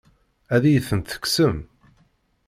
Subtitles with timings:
[0.55, 1.57] Ad iyi-ten-tekksem?